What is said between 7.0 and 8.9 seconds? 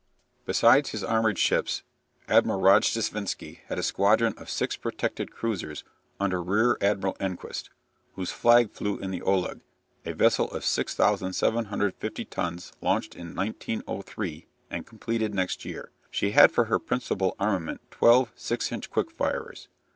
Enquist, whose flag